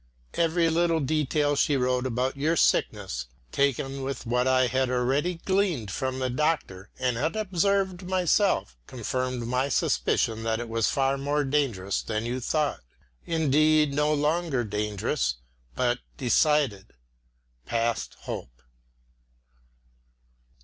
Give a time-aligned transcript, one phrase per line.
[0.33, 5.91] Every little detail she wrote about your sickness, taken with what I had already gleaned
[5.91, 11.43] from the doctor and had observed myself, confirmed my suspicion that it was far more
[11.43, 12.81] dangerous than you thought;
[13.27, 15.35] indeed no longer dangerous,
[15.75, 16.93] but decided,
[17.67, 18.63] past hope.